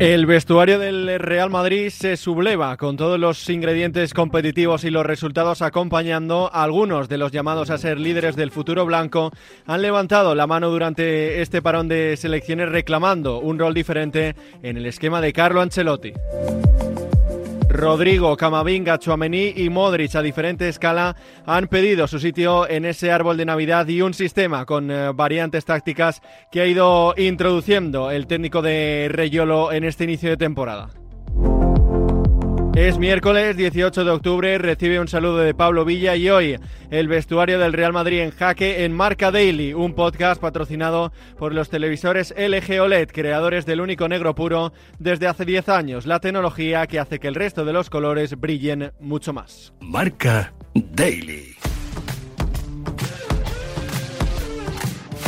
El 0.00 0.26
vestuario 0.26 0.80
del 0.80 1.20
Real 1.20 1.50
Madrid 1.50 1.88
se 1.88 2.16
subleva 2.16 2.76
con 2.76 2.96
todos 2.96 3.18
los 3.18 3.48
ingredientes 3.48 4.12
competitivos 4.12 4.82
y 4.82 4.90
los 4.90 5.06
resultados 5.06 5.62
acompañando. 5.62 6.50
Algunos 6.52 7.08
de 7.08 7.16
los 7.16 7.30
llamados 7.30 7.70
a 7.70 7.78
ser 7.78 8.00
líderes 8.00 8.34
del 8.34 8.50
futuro 8.50 8.84
blanco 8.86 9.30
han 9.66 9.82
levantado 9.82 10.34
la 10.34 10.48
mano 10.48 10.68
durante 10.68 11.42
este 11.42 11.62
parón 11.62 11.86
de 11.86 12.16
selecciones 12.16 12.70
reclamando 12.70 13.38
un 13.38 13.56
rol 13.56 13.72
diferente 13.72 14.34
en 14.64 14.76
el 14.76 14.86
esquema 14.86 15.20
de 15.20 15.32
Carlo 15.32 15.60
Ancelotti. 15.60 16.12
Rodrigo, 17.74 18.36
Camavinga, 18.36 19.00
Chuamení 19.00 19.52
y 19.56 19.68
Modric 19.68 20.14
a 20.14 20.22
diferente 20.22 20.68
escala 20.68 21.16
han 21.44 21.66
pedido 21.66 22.06
su 22.06 22.20
sitio 22.20 22.68
en 22.70 22.84
ese 22.84 23.10
árbol 23.10 23.36
de 23.36 23.46
Navidad 23.46 23.88
y 23.88 24.00
un 24.00 24.14
sistema 24.14 24.64
con 24.64 24.92
eh, 24.92 25.10
variantes 25.12 25.64
tácticas 25.64 26.22
que 26.52 26.60
ha 26.60 26.66
ido 26.66 27.14
introduciendo 27.16 28.12
el 28.12 28.28
técnico 28.28 28.62
de 28.62 29.08
Reyolo 29.10 29.72
en 29.72 29.82
este 29.82 30.04
inicio 30.04 30.30
de 30.30 30.36
temporada. 30.36 30.88
Es 32.74 32.98
miércoles 32.98 33.56
18 33.56 34.04
de 34.04 34.10
octubre, 34.10 34.58
recibe 34.58 34.98
un 34.98 35.06
saludo 35.06 35.38
de 35.38 35.54
Pablo 35.54 35.84
Villa 35.84 36.16
y 36.16 36.28
hoy 36.28 36.58
el 36.90 37.06
vestuario 37.06 37.60
del 37.60 37.72
Real 37.72 37.92
Madrid 37.92 38.18
en 38.18 38.32
jaque 38.32 38.84
en 38.84 38.92
Marca 38.92 39.30
Daily, 39.30 39.74
un 39.74 39.94
podcast 39.94 40.40
patrocinado 40.40 41.12
por 41.38 41.54
los 41.54 41.70
televisores 41.70 42.34
LG 42.36 42.80
OLED, 42.80 43.10
creadores 43.12 43.64
del 43.64 43.80
único 43.80 44.08
negro 44.08 44.34
puro 44.34 44.72
desde 44.98 45.28
hace 45.28 45.44
10 45.44 45.68
años, 45.68 46.04
la 46.04 46.18
tecnología 46.18 46.88
que 46.88 46.98
hace 46.98 47.20
que 47.20 47.28
el 47.28 47.36
resto 47.36 47.64
de 47.64 47.72
los 47.72 47.90
colores 47.90 48.40
brillen 48.40 48.90
mucho 48.98 49.32
más. 49.32 49.72
Marca 49.80 50.52
Daily. 50.74 51.54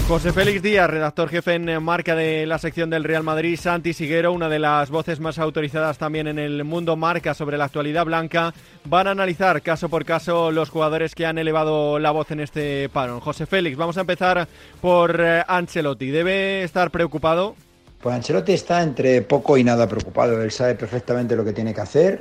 José 0.09 0.33
Félix 0.33 0.63
Díaz, 0.63 0.89
redactor 0.89 1.29
jefe 1.29 1.55
en 1.55 1.83
marca 1.83 2.15
de 2.15 2.47
la 2.47 2.61
sección 2.61 2.89
del 2.91 3.03
Real 3.03 3.25
Madrid, 3.25 3.59
Santi 3.59 3.93
Siguero, 3.93 4.33
una 4.33 4.49
de 4.49 4.61
las 4.61 4.89
voces 4.89 5.19
más 5.19 5.41
autorizadas 5.41 5.99
también 5.99 6.29
en 6.29 6.39
el 6.39 6.63
mundo 6.63 6.95
marca 6.95 7.35
sobre 7.35 7.59
la 7.59 7.65
actualidad 7.65 8.05
blanca, 8.05 8.55
van 8.85 9.09
a 9.09 9.11
analizar 9.11 9.63
caso 9.63 9.89
por 9.89 10.05
caso 10.05 10.53
los 10.53 10.71
jugadores 10.71 11.17
que 11.17 11.27
han 11.27 11.39
elevado 11.39 11.99
la 11.99 12.13
voz 12.13 12.31
en 12.31 12.39
este 12.39 12.89
paro. 12.89 13.21
José 13.21 13.47
Félix, 13.47 13.77
vamos 13.77 13.97
a 13.99 14.03
empezar 14.03 14.47
por 14.81 15.21
eh, 15.21 15.43
Ancelotti. 15.45 16.13
¿Debe 16.13 16.63
estar 16.63 16.93
preocupado? 16.93 17.57
Pues 18.01 18.15
Ancelotti 18.15 18.53
está 18.53 18.85
entre 18.85 19.23
poco 19.23 19.59
y 19.59 19.65
nada 19.65 19.89
preocupado. 19.89 20.41
Él 20.41 20.53
sabe 20.53 20.77
perfectamente 20.77 21.35
lo 21.35 21.45
que 21.45 21.53
tiene 21.53 21.75
que 21.75 21.81
hacer, 21.81 22.21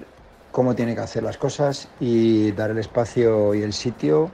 cómo 0.50 0.73
tiene 0.73 0.95
que 0.95 1.02
hacer 1.02 1.22
las 1.22 1.38
cosas 1.38 1.88
y 2.00 2.52
dar 2.53 2.72
el 2.72 2.80
espacio 2.80 3.53
y 3.53 3.61
el 3.61 3.73
sitio 3.73 4.31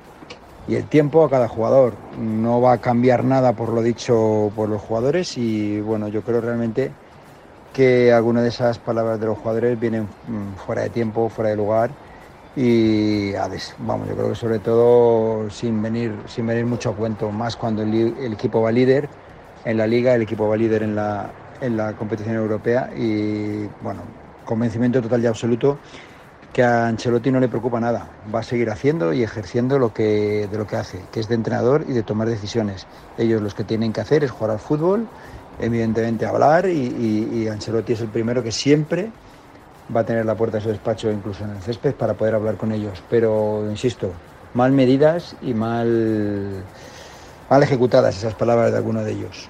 y 0.67 0.75
el 0.75 0.85
tiempo 0.85 1.23
a 1.23 1.29
cada 1.29 1.47
jugador. 1.47 1.93
No 2.19 2.61
va 2.61 2.73
a 2.73 2.77
cambiar 2.77 3.23
nada 3.23 3.53
por 3.53 3.69
lo 3.69 3.81
dicho 3.81 4.51
por 4.55 4.69
los 4.69 4.81
jugadores 4.81 5.37
y 5.37 5.81
bueno, 5.81 6.07
yo 6.07 6.21
creo 6.21 6.41
realmente 6.41 6.91
que 7.73 8.11
algunas 8.11 8.43
de 8.43 8.49
esas 8.49 8.77
palabras 8.77 9.19
de 9.19 9.27
los 9.27 9.37
jugadores 9.37 9.79
vienen 9.79 10.03
mm, 10.03 10.55
fuera 10.65 10.83
de 10.83 10.89
tiempo, 10.89 11.29
fuera 11.29 11.51
de 11.51 11.55
lugar 11.55 11.89
y 12.55 13.31
vamos, 13.79 14.09
yo 14.09 14.15
creo 14.15 14.29
que 14.29 14.35
sobre 14.35 14.59
todo 14.59 15.49
sin 15.49 15.81
venir, 15.81 16.13
sin 16.27 16.45
venir 16.45 16.65
mucho 16.65 16.89
a 16.89 16.95
cuento, 16.95 17.31
más 17.31 17.55
cuando 17.55 17.81
el, 17.81 18.33
equipo 18.33 18.61
va 18.61 18.71
líder 18.71 19.07
en 19.63 19.77
la 19.77 19.87
liga, 19.87 20.15
el 20.15 20.23
equipo 20.23 20.49
va 20.49 20.57
líder 20.57 20.83
en 20.83 20.95
la, 20.95 21.29
en 21.61 21.77
la 21.77 21.93
competición 21.93 22.35
europea 22.35 22.89
y 22.95 23.67
bueno, 23.81 24.01
convencimiento 24.43 25.01
total 25.01 25.23
y 25.23 25.27
absoluto 25.27 25.77
que 26.53 26.63
a 26.63 26.88
Ancelotti 26.88 27.31
no 27.31 27.39
le 27.39 27.47
preocupa 27.47 27.80
nada. 27.80 28.09
Va 28.33 28.39
a 28.39 28.44
seguir 28.44 28.69
haciendo 28.69 29.13
y 29.13 29.23
ejerciendo 29.23 29.80
lo 29.80 29.94
que, 29.94 30.47
de 30.51 30.57
lo 30.57 30.67
que 30.67 30.75
hace, 30.75 31.00
que 31.12 31.19
es 31.19 31.28
de 31.28 31.35
entrenador 31.35 31.85
y 31.88 31.94
de 31.94 32.03
tomar 32.03 32.28
decisiones. 32.28 32.88
Ellos 33.17 33.41
los 33.41 33.53
que 33.53 33.63
tienen 33.63 33.94
que 33.94 34.01
hacer 34.01 34.23
es 34.23 34.31
jugar 34.31 34.51
al 34.51 34.59
fútbol, 34.59 35.07
evidentemente 35.59 36.25
hablar 36.25 36.67
y, 36.67 37.47
Ancelotti 37.47 37.94
es 37.94 38.01
el 38.01 38.09
primero 38.09 38.44
que 38.44 38.51
siempre 38.51 39.12
va 39.95 40.01
a 40.01 40.06
tener 40.06 40.25
la 40.25 40.35
puerta 40.35 40.57
de 40.57 40.63
su 40.63 40.69
despacho, 40.69 41.12
incluso 41.12 41.44
en 41.44 41.51
el 41.51 41.62
césped, 41.62 41.94
para 41.95 42.13
poder 42.13 42.35
hablar 42.35 42.56
con 42.56 42.72
ellos. 42.72 43.01
Pero, 43.09 43.66
insisto, 43.69 44.12
mal 44.53 44.72
medidas 44.72 45.35
y 45.41 45.53
mal, 45.53 46.63
mal 47.50 47.63
ejecutadas 47.63 48.18
esas 48.18 48.33
palabras 48.33 48.72
de 48.72 48.78
alguno 48.78 49.03
de 49.03 49.12
ellos. 49.12 49.50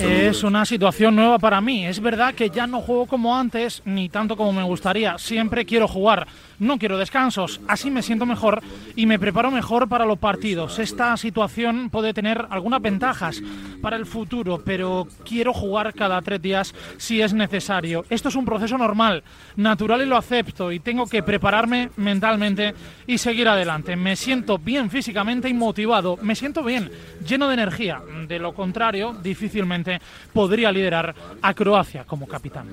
Es 0.00 0.44
una 0.44 0.64
situación 0.64 1.16
nueva 1.16 1.38
para 1.38 1.60
mí. 1.60 1.86
Es 1.86 2.00
verdad 2.00 2.34
que 2.34 2.50
ya 2.50 2.66
no 2.66 2.80
juego 2.80 3.06
como 3.06 3.36
antes, 3.36 3.82
ni 3.84 4.08
tanto 4.08 4.36
como 4.36 4.52
me 4.52 4.62
gustaría. 4.62 5.18
Siempre 5.18 5.64
quiero 5.64 5.88
jugar, 5.88 6.26
no 6.58 6.78
quiero 6.78 6.98
descansos. 6.98 7.60
Así 7.66 7.90
me 7.90 8.02
siento 8.02 8.26
mejor 8.26 8.62
y 8.94 9.06
me 9.06 9.18
preparo 9.18 9.50
mejor 9.50 9.88
para 9.88 10.06
los 10.06 10.18
partidos. 10.18 10.78
Esta 10.78 11.16
situación 11.16 11.90
puede 11.90 12.14
tener 12.14 12.46
algunas 12.50 12.80
ventajas 12.80 13.42
para 13.82 13.96
el 13.96 14.06
futuro, 14.06 14.62
pero 14.64 15.08
quiero 15.24 15.52
jugar 15.52 15.94
cada 15.94 16.20
tres 16.22 16.40
días 16.40 16.74
si 16.98 17.20
es 17.20 17.32
necesario. 17.34 18.04
Esto 18.08 18.28
es 18.28 18.36
un 18.36 18.44
proceso 18.44 18.78
normal, 18.78 19.24
natural 19.56 20.02
y 20.02 20.06
lo 20.06 20.16
acepto 20.16 20.70
y 20.70 20.80
tengo 20.80 21.06
que 21.06 21.22
prepararme 21.22 21.90
mentalmente 21.96 22.74
y 23.06 23.18
seguir 23.18 23.48
adelante. 23.48 23.96
Me 23.96 24.16
siento 24.16 24.58
bien 24.58 24.90
físicamente 24.90 25.48
y 25.48 25.54
motivado. 25.54 26.18
Me 26.22 26.36
siento 26.36 26.62
bien, 26.62 26.90
lleno 27.26 27.48
de 27.48 27.55
energía. 27.56 28.00
De 28.28 28.38
lo 28.38 28.54
contrario, 28.54 29.12
difícilmente 29.22 30.00
podría 30.32 30.70
liderar 30.70 31.14
a 31.42 31.54
Croacia 31.54 32.04
como 32.04 32.26
capitán. 32.26 32.68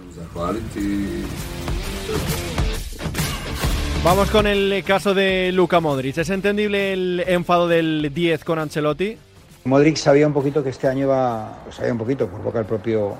Vamos 4.03 4.29
con 4.29 4.47
el 4.47 4.83
caso 4.85 5.13
de 5.13 5.51
Luka 5.53 5.79
Modric. 5.79 6.17
¿Es 6.17 6.29
entendible 6.29 6.91
el 6.91 7.23
enfado 7.25 7.69
del 7.69 8.11
10 8.13 8.43
con 8.43 8.59
Ancelotti? 8.59 9.17
Modric 9.63 9.95
sabía 9.95 10.27
un 10.27 10.33
poquito 10.33 10.61
que 10.61 10.71
este 10.71 10.89
año 10.89 11.05
iba, 11.05 11.63
sabía 11.71 11.93
un 11.93 11.97
poquito 11.97 12.27
por 12.27 12.43
boca 12.43 12.59
el 12.59 12.65
propio 12.65 13.15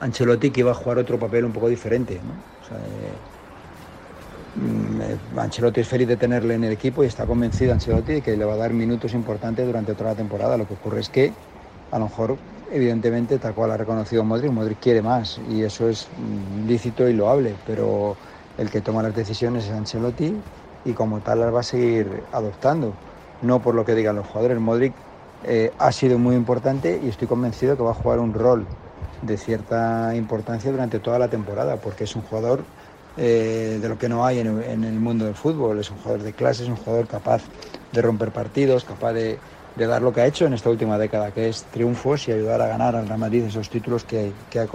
Ancelotti 0.00 0.50
que 0.50 0.60
iba 0.60 0.72
a 0.72 0.74
jugar 0.74 0.98
otro 0.98 1.18
papel 1.20 1.44
un 1.44 1.52
poco 1.52 1.68
diferente. 1.68 2.14
¿no? 2.14 2.32
Eh, 2.76 3.37
Ancelotti 5.36 5.80
es 5.80 5.88
feliz 5.88 6.08
de 6.08 6.16
tenerle 6.16 6.54
en 6.54 6.64
el 6.64 6.72
equipo 6.72 7.04
y 7.04 7.06
está 7.06 7.26
convencido 7.26 7.72
Ancelotti 7.72 8.14
de 8.14 8.22
que 8.22 8.36
le 8.36 8.44
va 8.44 8.54
a 8.54 8.56
dar 8.56 8.72
minutos 8.72 9.14
importantes 9.14 9.66
durante 9.66 9.94
toda 9.94 10.10
la 10.10 10.16
temporada. 10.16 10.56
Lo 10.56 10.66
que 10.66 10.74
ocurre 10.74 11.00
es 11.00 11.08
que 11.08 11.32
a 11.90 11.98
lo 11.98 12.06
mejor, 12.06 12.36
evidentemente, 12.70 13.38
tal 13.38 13.54
cual 13.54 13.70
ha 13.70 13.76
reconocido 13.76 14.24
Modric, 14.24 14.50
Modric 14.52 14.78
quiere 14.80 15.02
más 15.02 15.38
y 15.50 15.62
eso 15.62 15.88
es 15.88 16.08
mm, 16.16 16.66
lícito 16.66 17.08
y 17.08 17.14
loable, 17.14 17.54
pero 17.66 18.16
el 18.58 18.70
que 18.70 18.80
toma 18.80 19.02
las 19.02 19.14
decisiones 19.14 19.64
es 19.64 19.70
Ancelotti 19.70 20.34
y 20.84 20.92
como 20.92 21.20
tal 21.20 21.40
las 21.40 21.54
va 21.54 21.60
a 21.60 21.62
seguir 21.62 22.24
adoptando, 22.32 22.92
no 23.42 23.60
por 23.60 23.74
lo 23.74 23.84
que 23.84 23.94
digan 23.94 24.16
los 24.16 24.26
jugadores. 24.26 24.60
Modric 24.60 24.92
eh, 25.44 25.70
ha 25.78 25.92
sido 25.92 26.18
muy 26.18 26.34
importante 26.36 27.00
y 27.02 27.08
estoy 27.08 27.28
convencido 27.28 27.76
que 27.76 27.82
va 27.82 27.92
a 27.92 27.94
jugar 27.94 28.18
un 28.18 28.34
rol 28.34 28.66
de 29.20 29.36
cierta 29.36 30.14
importancia 30.14 30.70
durante 30.70 31.00
toda 31.00 31.18
la 31.18 31.28
temporada, 31.28 31.76
porque 31.76 32.04
es 32.04 32.16
un 32.16 32.22
jugador 32.22 32.64
eh, 33.18 33.78
de 33.80 33.88
lo 33.88 33.98
que 33.98 34.08
no 34.08 34.24
hay 34.24 34.38
en, 34.38 34.84
el 34.84 34.94
mundo 34.94 35.24
del 35.24 35.34
fútbol. 35.34 35.80
Es 35.80 35.90
un 35.90 35.98
jugador 35.98 36.22
de 36.22 36.32
clase, 36.32 36.62
es 36.62 36.68
un 36.68 36.76
jugador 36.76 37.06
capaz 37.06 37.42
de 37.92 38.02
romper 38.02 38.30
partidos, 38.30 38.84
capaz 38.84 39.12
de, 39.12 39.38
dar 39.76 40.02
lo 40.02 40.12
que 40.12 40.20
ha 40.20 40.26
hecho 40.26 40.46
en 40.46 40.54
esta 40.54 40.70
última 40.70 40.98
década, 40.98 41.30
que 41.30 41.48
es 41.48 41.64
triunfos 41.64 42.28
y 42.28 42.32
ayudar 42.32 42.60
a 42.62 42.68
ganar 42.68 42.96
al 42.96 43.06
Real 43.06 43.18
Madrid 43.18 43.44
esos 43.44 43.68
títulos 43.68 44.04
que, 44.04 44.32
que, 44.50 44.60
ha, 44.60 44.66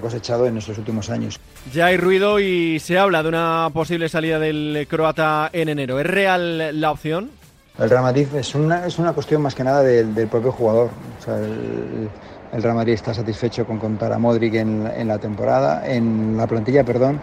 cosechado 0.00 0.46
en 0.46 0.58
estos 0.58 0.78
últimos 0.78 1.10
años. 1.10 1.38
Ya 1.72 1.86
hay 1.86 1.96
ruido 1.96 2.38
y 2.38 2.78
se 2.78 2.98
habla 2.98 3.22
de 3.22 3.28
una 3.28 3.68
posible 3.72 4.08
salida 4.08 4.38
del 4.38 4.86
croata 4.88 5.50
en 5.52 5.68
enero. 5.68 6.00
¿Es 6.00 6.06
real 6.06 6.80
la 6.80 6.90
opción? 6.90 7.30
El 7.78 7.88
Real 7.88 8.02
Madrid 8.02 8.26
es 8.34 8.54
una, 8.54 8.86
es 8.86 8.98
una 8.98 9.14
cuestión 9.14 9.40
más 9.40 9.54
que 9.54 9.64
nada 9.64 9.82
del, 9.82 10.28
propio 10.28 10.52
jugador. 10.52 10.90
El 11.26 12.10
Real 12.52 12.74
Madrid 12.74 12.94
está 12.94 13.14
satisfecho 13.14 13.64
con 13.64 13.78
contar 13.78 14.12
a 14.12 14.18
Modric 14.18 14.54
en, 14.54 15.06
la 15.06 15.18
temporada, 15.18 15.86
en 15.86 16.36
la 16.36 16.46
plantilla, 16.46 16.82
perdón. 16.82 17.20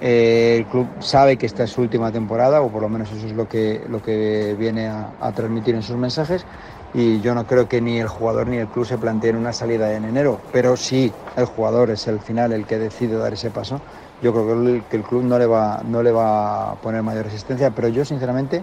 Eh, 0.00 0.56
el 0.58 0.66
club 0.66 0.86
sabe 1.00 1.36
que 1.36 1.46
esta 1.46 1.64
es 1.64 1.70
su 1.70 1.80
última 1.80 2.12
temporada, 2.12 2.60
o 2.60 2.68
por 2.68 2.82
lo 2.82 2.88
menos 2.88 3.10
eso 3.10 3.26
es 3.26 3.32
lo 3.32 3.48
que, 3.48 3.82
lo 3.88 4.02
que 4.02 4.54
viene 4.58 4.86
a, 4.88 5.32
transmitir 5.34 5.74
en 5.74 5.82
sus 5.82 5.96
mensajes. 5.96 6.44
Y 6.94 7.20
yo 7.20 7.34
no 7.34 7.46
creo 7.46 7.68
que 7.68 7.80
ni 7.80 7.98
el 7.98 8.08
jugador 8.08 8.46
ni 8.46 8.58
el 8.58 8.66
club 8.68 8.86
se 8.86 8.98
planteen 8.98 9.36
una 9.36 9.52
salida 9.52 9.92
en 9.94 10.04
enero, 10.04 10.38
pero 10.52 10.76
sí 10.76 11.12
el 11.36 11.44
jugador 11.46 11.90
es 11.90 12.06
el 12.06 12.18
final 12.20 12.52
el 12.52 12.66
que 12.66 12.78
decide 12.78 13.16
dar 13.16 13.32
ese 13.32 13.50
paso. 13.50 13.80
Yo 14.22 14.32
creo 14.32 14.46
que 14.46 14.52
el, 14.52 14.82
que 14.84 14.96
el 14.96 15.02
club 15.02 15.22
no 15.22 15.38
le, 15.38 15.46
va, 15.46 15.82
no 15.86 16.02
le 16.02 16.12
va 16.12 16.72
a 16.72 16.74
poner 16.76 17.02
mayor 17.02 17.24
resistencia, 17.24 17.70
pero 17.70 17.88
yo 17.88 18.04
sinceramente 18.04 18.62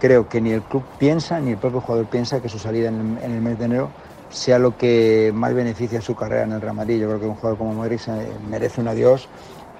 creo 0.00 0.28
que 0.28 0.40
ni 0.40 0.52
el 0.52 0.62
club 0.62 0.82
piensa 0.98 1.38
ni 1.40 1.52
el 1.52 1.58
propio 1.58 1.80
jugador 1.80 2.06
piensa 2.06 2.40
que 2.40 2.48
su 2.48 2.58
salida 2.58 2.88
en 2.88 3.18
el 3.22 3.40
mes 3.42 3.58
de 3.58 3.64
enero 3.66 3.90
sea 4.30 4.58
lo 4.58 4.76
que 4.76 5.32
más 5.34 5.54
beneficia 5.54 6.00
su 6.00 6.14
carrera 6.14 6.44
en 6.44 6.52
el 6.52 6.60
Real 6.60 6.74
Madrid. 6.74 7.00
Yo 7.00 7.08
creo 7.08 7.20
que 7.20 7.26
un 7.26 7.34
jugador 7.34 7.58
como 7.58 7.74
Modric 7.74 8.00
merece 8.48 8.80
un 8.80 8.88
adiós 8.88 9.28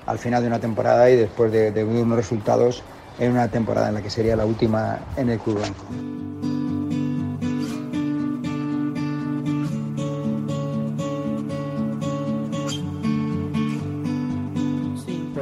al 0.07 0.19
final 0.19 0.43
de 0.43 0.49
una 0.49 0.59
temporada 0.59 1.09
y 1.11 1.17
después 1.17 1.53
de, 1.53 1.71
de 1.71 1.85
unos 1.85 2.17
resultados 2.17 2.83
en 3.19 3.33
una 3.33 3.49
temporada 3.49 3.89
en 3.89 3.95
la 3.95 4.03
que 4.03 4.11
sería 4.11 4.35
la 4.37 4.47
última 4.47 4.99
en 5.17 5.31
el 5.31 5.39
club 5.39 5.59
blanco. 5.59 6.60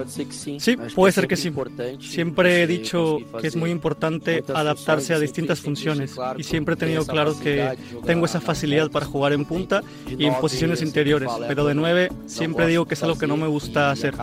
Sí, 0.06 0.76
puede 0.94 1.12
ser 1.12 1.28
que 1.28 1.36
sí. 1.36 1.52
Siempre 2.00 2.62
he 2.62 2.66
dicho 2.66 3.18
que 3.40 3.46
es 3.46 3.56
muy 3.56 3.70
importante 3.70 4.44
adaptarse 4.54 5.14
a 5.14 5.18
distintas 5.18 5.60
funciones 5.60 6.14
y 6.36 6.42
siempre 6.42 6.74
he 6.74 6.76
tenido 6.76 7.06
claro 7.06 7.38
que 7.38 7.76
tengo 8.04 8.26
esa 8.26 8.40
facilidad 8.40 8.90
para 8.90 9.06
jugar 9.06 9.32
en 9.32 9.44
punta 9.44 9.82
y 10.06 10.26
en 10.26 10.34
posiciones 10.34 10.82
interiores, 10.82 11.30
pero 11.46 11.64
de 11.64 11.74
nueve 11.74 12.10
siempre 12.26 12.66
digo 12.66 12.86
que 12.86 12.94
es 12.94 13.02
algo 13.02 13.18
que 13.18 13.26
no 13.26 13.36
me 13.36 13.46
gusta 13.46 13.90
hacer. 13.90 14.14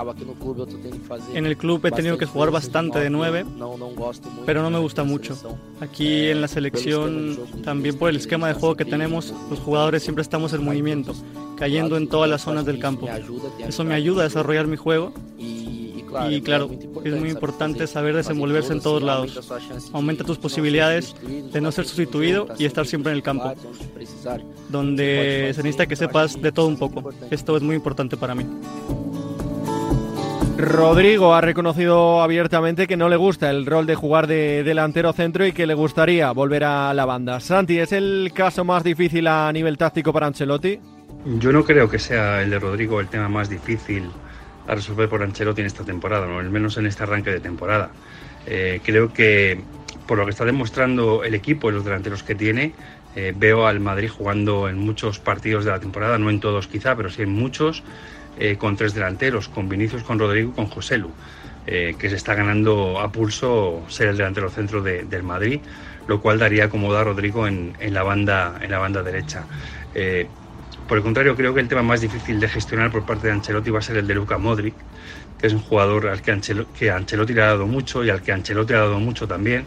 En 1.33 1.45
el 1.45 1.57
club 1.57 1.85
he 1.85 1.91
tenido 1.91 2.17
que 2.17 2.25
jugar 2.25 2.51
bastante 2.51 2.99
de 2.99 3.09
nueve, 3.09 3.45
pero 4.45 4.61
no 4.61 4.69
me 4.69 4.79
gusta 4.79 5.03
mucho. 5.03 5.37
Aquí 5.79 6.27
en 6.27 6.41
la 6.41 6.47
selección, 6.47 7.37
también 7.63 7.97
por 7.97 8.09
el 8.09 8.17
esquema 8.17 8.47
de 8.47 8.53
juego 8.53 8.75
que 8.75 8.85
tenemos, 8.85 9.33
los 9.49 9.59
jugadores 9.59 10.03
siempre 10.03 10.21
estamos 10.21 10.53
en 10.53 10.63
movimiento, 10.63 11.13
cayendo 11.57 11.97
en 11.97 12.07
todas 12.07 12.29
las 12.29 12.41
zonas 12.41 12.65
del 12.65 12.79
campo. 12.79 13.07
Eso 13.59 13.83
me 13.83 13.93
ayuda 13.93 14.21
a 14.21 14.23
desarrollar 14.25 14.67
mi 14.67 14.77
juego 14.77 15.13
y 16.29 16.41
claro, 16.41 16.69
es 17.03 17.13
muy 17.13 17.29
importante 17.29 17.87
saber 17.87 18.15
desenvolverse 18.15 18.73
en 18.73 18.81
todos 18.81 19.01
lados. 19.01 19.51
Aumenta 19.93 20.23
tus 20.23 20.37
posibilidades 20.37 21.15
de 21.51 21.61
no 21.61 21.71
ser 21.71 21.85
sustituido 21.85 22.47
y 22.57 22.65
estar 22.65 22.85
siempre 22.85 23.11
en 23.11 23.17
el 23.17 23.23
campo, 23.23 23.53
donde 24.69 25.51
se 25.55 25.63
necesita 25.63 25.87
que 25.87 25.95
sepas 25.95 26.41
de 26.41 26.51
todo 26.51 26.67
un 26.67 26.77
poco. 26.77 27.11
Esto 27.31 27.57
es 27.57 27.63
muy 27.63 27.75
importante 27.75 28.17
para 28.17 28.35
mí. 28.35 28.45
Rodrigo 30.57 31.33
ha 31.33 31.41
reconocido 31.41 32.21
abiertamente 32.21 32.87
que 32.87 32.95
no 32.95 33.09
le 33.09 33.17
gusta 33.17 33.49
el 33.49 33.65
rol 33.65 33.85
de 33.85 33.95
jugar 33.95 34.25
de 34.25 34.63
delantero 34.63 35.11
centro 35.11 35.45
y 35.45 35.51
que 35.51 35.67
le 35.67 35.73
gustaría 35.73 36.31
volver 36.31 36.63
a 36.63 36.93
la 36.93 37.03
banda. 37.03 37.41
Santi, 37.41 37.77
¿es 37.77 37.91
el 37.91 38.31
caso 38.33 38.63
más 38.63 38.81
difícil 38.81 39.27
a 39.27 39.51
nivel 39.51 39.77
táctico 39.77 40.13
para 40.13 40.27
Ancelotti? 40.27 40.79
Yo 41.39 41.51
no 41.51 41.65
creo 41.65 41.89
que 41.89 41.99
sea 41.99 42.41
el 42.41 42.51
de 42.51 42.59
Rodrigo 42.59 43.01
el 43.01 43.07
tema 43.09 43.27
más 43.27 43.49
difícil 43.49 44.09
a 44.67 44.75
resolver 44.75 45.09
por 45.09 45.23
Ancelotti 45.23 45.61
en 45.61 45.67
esta 45.67 45.83
temporada, 45.83 46.27
¿no? 46.27 46.39
al 46.39 46.49
menos 46.49 46.77
en 46.77 46.85
este 46.85 47.03
arranque 47.03 47.31
de 47.31 47.39
temporada. 47.39 47.91
Eh, 48.47 48.81
creo 48.83 49.11
que 49.11 49.59
por 50.07 50.17
lo 50.17 50.25
que 50.25 50.31
está 50.31 50.45
demostrando 50.45 51.23
el 51.23 51.33
equipo 51.33 51.69
y 51.69 51.73
los 51.73 51.83
delanteros 51.83 52.23
que 52.23 52.35
tiene, 52.35 52.73
eh, 53.15 53.33
veo 53.35 53.65
al 53.65 53.79
Madrid 53.79 54.09
jugando 54.09 54.67
en 54.67 54.77
muchos 54.77 55.19
partidos 55.19 55.65
de 55.65 55.71
la 55.71 55.79
temporada, 55.79 56.17
no 56.17 56.29
en 56.29 56.39
todos 56.39 56.67
quizá, 56.67 56.95
pero 56.95 57.09
sí 57.09 57.21
en 57.21 57.29
muchos, 57.29 57.83
eh, 58.37 58.57
con 58.57 58.75
tres 58.75 58.93
delanteros, 58.93 59.47
con 59.47 59.69
Vinicius, 59.69 60.03
con 60.03 60.19
Rodrigo 60.19 60.53
con 60.53 60.67
José 60.67 60.97
Lu, 60.97 61.11
eh, 61.65 61.95
que 61.97 62.09
se 62.09 62.17
está 62.17 62.35
ganando 62.35 62.99
a 62.99 63.11
pulso 63.11 63.83
ser 63.87 64.09
el 64.09 64.17
delantero 64.17 64.49
centro 64.49 64.81
del 64.81 65.23
Madrid, 65.23 65.61
lo 66.07 66.21
cual 66.21 66.37
daría 66.37 66.69
cómodo 66.69 66.97
a 66.97 67.03
Rodrigo 67.03 67.47
en, 67.47 67.73
la, 67.79 68.03
banda, 68.03 68.59
en 68.61 68.69
la 68.69 68.79
banda 68.79 69.01
derecha. 69.01 69.45
Por 70.87 70.97
el 70.97 71.03
contrario, 71.03 71.35
creo 71.35 71.53
que 71.53 71.61
el 71.61 71.67
tema 71.67 71.83
más 71.83 72.01
difícil 72.01 72.39
de 72.39 72.47
gestionar 72.47 72.91
por 72.91 73.05
parte 73.05 73.27
de 73.27 73.33
Ancelotti 73.33 73.71
va 73.71 73.79
a 73.79 73.81
ser 73.81 73.97
el 73.97 74.07
de 74.07 74.15
Luca 74.15 74.37
Modric, 74.37 74.75
que 75.37 75.47
es 75.47 75.53
un 75.53 75.61
jugador 75.61 76.07
al 76.07 76.21
que 76.21 76.31
Ancelotti, 76.31 76.71
que 76.77 76.91
Ancelotti 76.91 77.33
le 77.33 77.41
ha 77.41 77.47
dado 77.47 77.67
mucho 77.67 78.03
y 78.03 78.09
al 78.09 78.21
que 78.21 78.31
Ancelotti 78.31 78.73
ha 78.73 78.79
dado 78.79 78.99
mucho 78.99 79.27
también. 79.27 79.65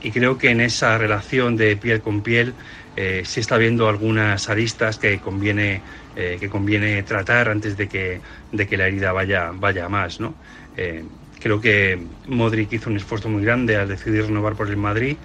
Y 0.00 0.10
creo 0.10 0.38
que 0.38 0.50
en 0.50 0.60
esa 0.60 0.98
relación 0.98 1.56
de 1.56 1.76
piel 1.76 2.00
con 2.02 2.22
piel 2.22 2.54
eh, 2.96 3.22
sí 3.24 3.40
está 3.40 3.56
viendo 3.58 3.88
algunas 3.88 4.48
aristas 4.48 4.98
que 4.98 5.20
conviene 5.20 5.82
eh, 6.16 6.36
que 6.38 6.48
conviene 6.48 7.02
tratar 7.02 7.48
antes 7.48 7.76
de 7.76 7.88
que, 7.88 8.22
de 8.52 8.66
que 8.68 8.76
la 8.76 8.86
herida 8.86 9.12
vaya, 9.12 9.50
vaya 9.52 9.88
más. 9.88 10.20
¿no? 10.20 10.38
Eh, 10.76 11.04
creo 11.40 11.60
que 11.60 12.06
Modric 12.28 12.72
hizo 12.72 12.88
un 12.88 12.96
esfuerzo 12.96 13.28
muy 13.28 13.42
grande 13.42 13.76
al 13.76 13.88
decidir 13.88 14.26
renovar 14.26 14.54
por 14.54 14.68
el 14.70 14.76
Madrid, 14.76 15.18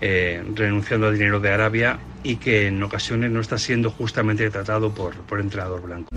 eh, 0.00 0.44
renunciando 0.54 1.06
al 1.06 1.14
dinero 1.14 1.40
de 1.40 1.50
Arabia 1.50 1.98
y 2.26 2.36
que 2.36 2.66
en 2.66 2.82
ocasiones 2.82 3.30
no 3.30 3.40
está 3.40 3.58
siendo 3.58 3.90
justamente 3.90 4.50
tratado 4.50 4.92
por, 4.92 5.14
por 5.14 5.40
entrenador 5.40 5.82
blanco. 5.82 6.08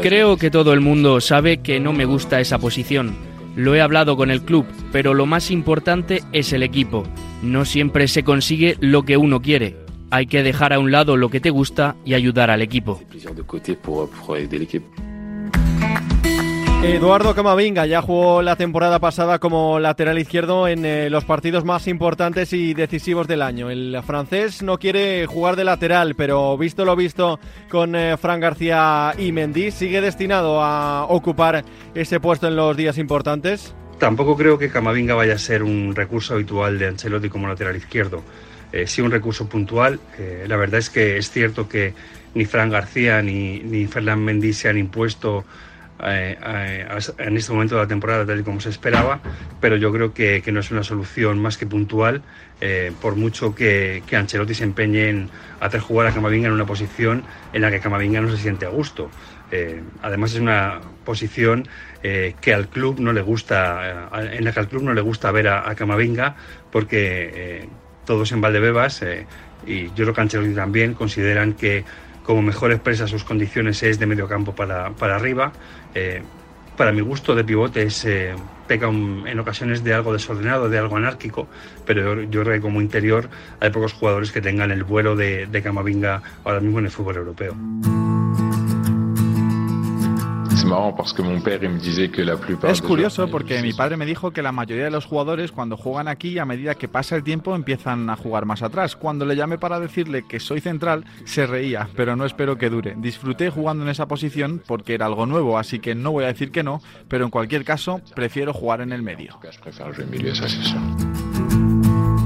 Creo 0.00 0.36
que 0.36 0.50
todo 0.50 0.72
el 0.72 0.80
mundo 0.80 1.20
sabe 1.20 1.58
que 1.58 1.78
no 1.78 1.92
me 1.92 2.04
gusta 2.04 2.40
esa 2.40 2.58
posición 2.58 3.16
lo 3.58 3.74
he 3.74 3.80
hablado 3.80 4.16
con 4.16 4.30
el 4.30 4.42
club, 4.42 4.66
pero 4.92 5.14
lo 5.14 5.26
más 5.26 5.50
importante 5.50 6.22
es 6.32 6.52
el 6.52 6.62
equipo. 6.62 7.02
No 7.42 7.64
siempre 7.64 8.06
se 8.06 8.22
consigue 8.22 8.76
lo 8.78 9.02
que 9.02 9.16
uno 9.16 9.42
quiere. 9.42 9.76
Hay 10.10 10.26
que 10.26 10.44
dejar 10.44 10.72
a 10.72 10.78
un 10.78 10.92
lado 10.92 11.16
lo 11.16 11.28
que 11.28 11.40
te 11.40 11.50
gusta 11.50 11.96
y 12.04 12.14
ayudar 12.14 12.52
al 12.52 12.62
equipo. 12.62 13.02
Eduardo 16.80 17.34
Camavinga 17.34 17.86
ya 17.86 18.00
jugó 18.00 18.40
la 18.40 18.54
temporada 18.54 19.00
pasada 19.00 19.40
como 19.40 19.80
lateral 19.80 20.16
izquierdo 20.16 20.68
en 20.68 20.84
eh, 20.84 21.10
los 21.10 21.24
partidos 21.24 21.64
más 21.64 21.88
importantes 21.88 22.52
y 22.52 22.72
decisivos 22.72 23.26
del 23.26 23.42
año. 23.42 23.68
El 23.68 24.00
francés 24.06 24.62
no 24.62 24.78
quiere 24.78 25.26
jugar 25.26 25.56
de 25.56 25.64
lateral, 25.64 26.14
pero 26.14 26.56
visto 26.56 26.84
lo 26.84 26.94
visto 26.94 27.40
con 27.68 27.96
eh, 27.96 28.16
Fran 28.16 28.38
García 28.38 29.12
y 29.18 29.32
Mendy, 29.32 29.72
¿sigue 29.72 30.00
destinado 30.00 30.62
a 30.62 31.04
ocupar 31.06 31.64
ese 31.96 32.20
puesto 32.20 32.46
en 32.46 32.54
los 32.54 32.76
días 32.76 32.96
importantes? 32.96 33.74
Tampoco 33.98 34.36
creo 34.36 34.56
que 34.56 34.70
Camavinga 34.70 35.14
vaya 35.14 35.34
a 35.34 35.38
ser 35.38 35.64
un 35.64 35.96
recurso 35.96 36.34
habitual 36.34 36.78
de 36.78 36.86
Ancelotti 36.86 37.28
como 37.28 37.48
lateral 37.48 37.74
izquierdo. 37.74 38.22
Eh, 38.70 38.86
sí 38.86 39.02
un 39.02 39.10
recurso 39.10 39.48
puntual. 39.48 39.98
la 40.46 40.56
verdad 40.56 40.78
es 40.78 40.90
que 40.90 41.16
es 41.16 41.28
cierto 41.28 41.68
que 41.68 41.94
ni 42.34 42.44
Fran 42.44 42.70
García 42.70 43.20
ni, 43.20 43.58
ni 43.58 43.86
Fernán 43.88 44.22
Mendy 44.24 44.52
se 44.52 44.68
han 44.68 44.78
impuesto 44.78 45.44
en 46.00 47.36
este 47.36 47.52
momento 47.52 47.74
de 47.74 47.82
la 47.82 47.88
temporada 47.88 48.24
tal 48.24 48.40
y 48.40 48.42
como 48.42 48.60
se 48.60 48.70
esperaba, 48.70 49.20
pero 49.60 49.76
yo 49.76 49.92
creo 49.92 50.14
que, 50.14 50.42
no 50.52 50.60
es 50.60 50.70
una 50.70 50.82
solución 50.82 51.40
más 51.40 51.58
que 51.58 51.66
puntual, 51.66 52.22
eh, 52.60 52.92
por 53.00 53.16
mucho 53.16 53.54
que, 53.54 54.02
que, 54.06 54.16
Ancelotti 54.16 54.54
se 54.54 54.64
empeñe 54.64 55.08
en 55.08 55.30
hacer 55.60 55.80
jugar 55.80 56.06
a 56.06 56.12
Camavinga 56.12 56.48
en 56.48 56.54
una 56.54 56.66
posición 56.66 57.24
en 57.52 57.62
la 57.62 57.70
que 57.70 57.80
Camavinga 57.80 58.20
no 58.20 58.30
se 58.30 58.36
siente 58.36 58.66
a 58.66 58.68
gusto. 58.68 59.10
además 60.02 60.34
es 60.34 60.40
una 60.40 60.80
posición 61.04 61.66
que 62.02 62.54
al 62.54 62.68
club 62.68 63.00
no 63.00 63.12
le 63.12 63.22
gusta, 63.22 64.08
en 64.30 64.44
la 64.44 64.52
que 64.52 64.60
al 64.60 64.68
club 64.68 64.82
no 64.82 64.94
le 64.94 65.00
gusta 65.00 65.32
ver 65.32 65.48
a, 65.48 65.74
Camavinga, 65.74 66.36
porque 66.70 67.68
todos 68.04 68.30
en 68.32 68.40
Valdebebas 68.40 69.02
y 69.66 69.86
yo 69.88 70.04
creo 70.04 70.14
que 70.14 70.20
Ancelotti 70.20 70.54
también 70.54 70.94
consideran 70.94 71.54
que 71.54 71.84
como 72.28 72.42
mejor 72.42 72.72
expresa 72.72 73.08
sus 73.08 73.24
condiciones 73.24 73.82
es 73.82 73.98
de 73.98 74.04
medio 74.04 74.28
campo 74.28 74.54
para, 74.54 74.90
para 74.90 75.16
arriba. 75.16 75.50
Eh, 75.94 76.20
para 76.76 76.92
mi 76.92 77.00
gusto 77.00 77.34
de 77.34 77.42
pivote 77.42 77.84
es, 77.84 78.04
eh, 78.04 78.34
peca 78.66 78.86
en 78.88 79.38
ocasiones 79.38 79.82
de 79.82 79.94
algo 79.94 80.12
desordenado, 80.12 80.68
de 80.68 80.76
algo 80.76 80.98
anárquico, 80.98 81.48
pero 81.86 82.22
yo, 82.24 82.42
creo 82.42 82.52
que 82.52 82.60
como 82.60 82.82
interior 82.82 83.30
hay 83.60 83.70
pocos 83.70 83.94
jugadores 83.94 84.30
que 84.30 84.42
tengan 84.42 84.70
el 84.70 84.84
vuelo 84.84 85.16
de, 85.16 85.46
de 85.46 85.62
Camavinga 85.62 86.20
ahora 86.44 86.60
mismo 86.60 86.80
en 86.80 86.84
el 86.84 86.90
fútbol 86.90 87.16
europeo. 87.16 87.56
Es 92.70 92.82
curioso 92.82 93.28
porque 93.30 93.62
mi 93.62 93.72
padre 93.72 93.96
me 93.96 94.06
dijo 94.06 94.30
que 94.30 94.42
la 94.42 94.52
mayoría 94.52 94.84
de 94.84 94.90
los 94.90 95.06
jugadores 95.06 95.52
cuando 95.52 95.76
juegan 95.76 96.08
aquí 96.08 96.38
a 96.38 96.44
medida 96.44 96.74
que 96.74 96.88
pasa 96.88 97.16
el 97.16 97.22
tiempo 97.22 97.54
empiezan 97.54 98.08
a 98.10 98.16
jugar 98.16 98.44
más 98.44 98.62
atrás. 98.62 98.96
Cuando 98.96 99.24
le 99.24 99.36
llamé 99.36 99.58
para 99.58 99.80
decirle 99.80 100.24
que 100.28 100.40
soy 100.40 100.60
central 100.60 101.04
se 101.24 101.46
reía, 101.46 101.88
pero 101.96 102.16
no 102.16 102.24
espero 102.24 102.58
que 102.58 102.70
dure. 102.70 102.94
Disfruté 102.98 103.50
jugando 103.50 103.84
en 103.84 103.90
esa 103.90 104.06
posición 104.06 104.62
porque 104.66 104.94
era 104.94 105.06
algo 105.06 105.26
nuevo, 105.26 105.58
así 105.58 105.78
que 105.78 105.94
no 105.94 106.12
voy 106.12 106.24
a 106.24 106.28
decir 106.28 106.50
que 106.50 106.62
no, 106.62 106.82
pero 107.08 107.24
en 107.24 107.30
cualquier 107.30 107.64
caso 107.64 108.00
prefiero 108.14 108.52
jugar 108.52 108.80
en 108.80 108.92
el 108.92 109.02
medio. 109.02 109.38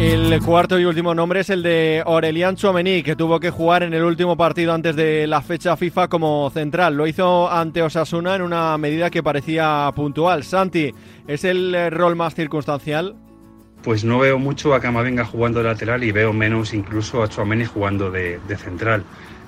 El 0.03 0.41
cuarto 0.43 0.81
y 0.81 0.85
último 0.85 1.15
nombre 1.15 1.41
es 1.41 1.51
el 1.51 1.63
de 1.63 2.03
Aurelian 2.05 2.57
Chouameni, 2.57 3.05
que 3.05 3.15
tuvo 3.15 3.39
que 3.39 3.51
jugar 3.51 3.85
en 3.85 3.95
el 3.95 4.03
último 4.03 4.37
partido 4.37 4.73
antes 4.73 4.97
de 4.97 5.29
la 5.29 5.43
fecha 5.43 5.77
FIFA 5.77 6.09
como 6.09 6.51
central. 6.51 6.97
Lo 6.97 7.07
hizo 7.07 7.49
ante 7.49 7.83
Osasuna 7.83 8.35
en 8.35 8.43
una 8.43 8.77
medida 8.79 9.11
que 9.11 9.23
parecía 9.23 9.89
puntual. 9.95 10.43
Santi, 10.43 10.93
¿es 11.29 11.45
el 11.45 11.77
rol 11.93 12.17
más 12.17 12.35
circunstancial? 12.35 13.15
Pues 13.85 14.03
no 14.03 14.19
veo 14.19 14.41
mucho 14.41 14.75
a 14.75 14.81
Camavinga 14.81 15.25
jugando 15.25 15.61
de 15.61 15.67
lateral 15.67 16.03
y 16.03 16.11
veo 16.11 16.33
menos 16.33 16.75
incluso 16.75 17.23
a 17.23 17.29
Chouameni 17.29 17.65
jugando 17.65 18.11
de, 18.11 18.41
central. 18.57 19.05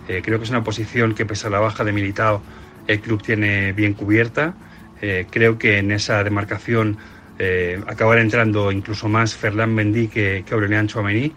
Eh, 0.07 0.23
creo 0.25 0.39
que 0.39 0.45
es 0.45 0.51
una 0.51 0.63
posición 0.63 1.17
que 1.17 1.27
pese 1.27 1.49
a 1.49 1.51
la 1.51 1.59
baja 1.59 1.83
de 1.83 1.91
Militao 1.91 2.41
el 2.87 3.01
club 3.01 3.21
tiene 3.21 3.73
bien 3.73 3.95
cubierta. 3.95 4.55
Eh, 5.03 5.27
creo 5.29 5.59
que 5.59 5.79
en 5.79 5.91
esa 5.91 6.23
demarcación 6.23 6.97
eh, 7.39 7.81
acabar 7.87 8.19
entrando 8.19 8.71
incluso 8.71 9.09
más 9.09 9.35
Ferland 9.35 9.73
Mendy 9.73 10.09
que, 10.09 10.45
que 10.47 10.55
Aurelian 10.55 10.87
Chouameni 10.87 11.33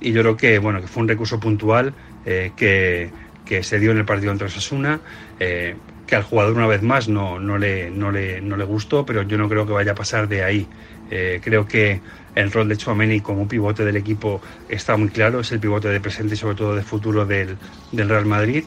y 0.00 0.12
yo 0.12 0.22
creo 0.22 0.36
que 0.36 0.58
bueno 0.58 0.80
que 0.80 0.86
fue 0.86 1.02
un 1.02 1.08
recurso 1.08 1.40
puntual 1.40 1.92
eh, 2.24 2.52
que, 2.56 3.10
que, 3.44 3.62
se 3.62 3.80
dio 3.80 3.90
en 3.90 3.98
el 3.98 4.04
partido 4.04 4.30
entre 4.30 4.46
Osasuna 4.46 5.00
eh, 5.40 5.74
que 6.06 6.14
al 6.14 6.22
jugador 6.22 6.54
una 6.54 6.66
vez 6.66 6.82
más 6.82 7.08
no, 7.08 7.40
no, 7.40 7.58
le, 7.58 7.90
no, 7.90 8.12
le, 8.12 8.40
no 8.40 8.56
le 8.56 8.64
gustó 8.64 9.04
pero 9.04 9.22
yo 9.22 9.38
no 9.38 9.48
creo 9.48 9.66
que 9.66 9.72
vaya 9.72 9.92
a 9.92 9.94
pasar 9.94 10.28
de 10.28 10.44
ahí. 10.44 10.66
Eh, 11.12 11.40
creo 11.42 11.66
que 11.66 12.00
el 12.36 12.52
rol 12.52 12.68
de 12.68 12.76
Chouameni 12.76 13.20
como 13.20 13.48
pivote 13.48 13.84
del 13.84 13.96
equipo 13.96 14.40
está 14.68 14.96
muy 14.96 15.08
claro 15.08 15.40
es 15.40 15.50
el 15.50 15.58
pivote 15.58 15.88
de 15.88 16.00
presente 16.00 16.34
y 16.34 16.36
sobre 16.36 16.54
todo 16.54 16.76
de 16.76 16.82
futuro 16.82 17.26
del, 17.26 17.56
del 17.90 18.08
Real 18.08 18.26
Madrid. 18.26 18.64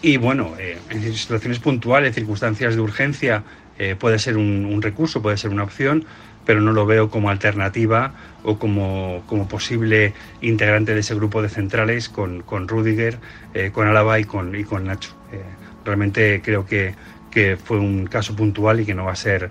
Y 0.00 0.16
bueno, 0.18 0.52
en 0.58 1.14
situaciones 1.14 1.58
puntuales, 1.58 2.14
circunstancias 2.14 2.74
de 2.74 2.80
urgencia, 2.80 3.42
eh, 3.78 3.96
puede 3.98 4.18
ser 4.18 4.36
un, 4.36 4.80
recurso, 4.82 5.22
puede 5.22 5.36
ser 5.36 5.50
una 5.50 5.64
opción, 5.64 6.04
pero 6.44 6.60
no 6.60 6.72
lo 6.72 6.86
veo 6.86 7.10
como 7.10 7.30
alternativa 7.30 8.12
o 8.42 8.58
como, 8.58 9.22
como 9.26 9.48
posible 9.48 10.12
integrante 10.40 10.94
de 10.94 11.00
ese 11.00 11.14
grupo 11.14 11.42
de 11.42 11.48
centrales 11.48 12.08
con, 12.08 12.42
con 12.42 12.68
Rudiger, 12.68 13.18
eh, 13.54 13.70
con 13.72 13.86
Alaba 13.86 14.18
y 14.18 14.24
con, 14.24 14.54
y 14.54 14.64
con 14.64 14.84
Nacho. 14.84 15.14
Eh, 15.32 15.42
realmente 15.84 16.42
creo 16.42 16.66
que, 16.66 16.94
que, 17.30 17.56
fue 17.56 17.78
un 17.78 18.06
caso 18.06 18.36
puntual 18.36 18.80
y 18.80 18.84
que 18.84 18.94
no 18.94 19.04
va 19.04 19.12
a 19.12 19.16
ser 19.16 19.50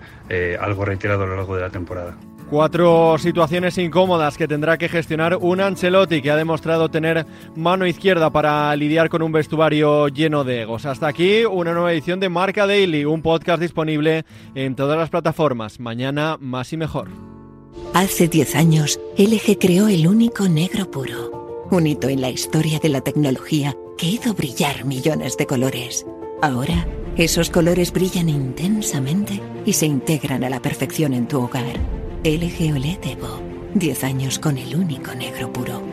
algo 0.59 0.85
reiterado 0.85 1.23
a 1.23 1.27
lo 1.27 1.35
largo 1.35 1.55
de 1.55 1.61
la 1.61 1.69
temporada. 1.69 2.15
Cuatro 2.49 3.17
situaciones 3.17 3.77
incómodas 3.77 4.37
que 4.37 4.47
tendrá 4.47 4.77
que 4.77 4.89
gestionar 4.89 5.37
un 5.37 5.59
Ancelotti 5.59 6.21
que 6.21 6.29
ha 6.29 6.35
demostrado 6.35 6.89
tener 6.89 7.25
mano 7.55 7.87
izquierda 7.87 8.29
para 8.29 8.75
lidiar 8.75 9.09
con 9.09 9.21
un 9.21 9.31
vestuario 9.31 10.07
lleno 10.07 10.43
de 10.43 10.61
egos. 10.61 10.85
Hasta 10.85 11.07
aquí 11.07 11.45
una 11.45 11.73
nueva 11.73 11.93
edición 11.93 12.19
de 12.19 12.29
Marca 12.29 12.67
Daily, 12.67 13.05
un 13.05 13.21
podcast 13.21 13.61
disponible 13.61 14.25
en 14.55 14.75
todas 14.75 14.97
las 14.97 15.09
plataformas. 15.09 15.79
Mañana 15.79 16.37
más 16.39 16.73
y 16.73 16.77
mejor. 16.77 17.09
Hace 17.93 18.27
10 18.27 18.55
años, 18.55 18.99
LG 19.17 19.57
creó 19.59 19.87
el 19.87 20.07
único 20.07 20.47
negro 20.47 20.89
puro, 20.89 21.67
un 21.71 21.87
hito 21.87 22.07
en 22.07 22.21
la 22.21 22.29
historia 22.29 22.79
de 22.79 22.89
la 22.89 23.01
tecnología 23.01 23.75
que 23.97 24.07
hizo 24.07 24.33
brillar 24.33 24.85
millones 24.85 25.37
de 25.37 25.47
colores. 25.47 26.05
Ahora, 26.41 26.87
esos 27.17 27.49
colores 27.49 27.93
brillan 27.93 28.29
intensamente 28.29 29.41
y 29.65 29.73
se 29.73 29.85
integran 29.85 30.43
a 30.43 30.49
la 30.49 30.61
perfección 30.61 31.13
en 31.13 31.27
tu 31.27 31.39
hogar. 31.39 32.02
LG 32.25 32.71
OLED 32.71 33.05
Evo. 33.05 33.41
10 33.73 34.05
años 34.05 34.39
con 34.39 34.57
el 34.57 34.77
único 34.77 35.13
negro 35.13 35.51
puro. 35.51 35.92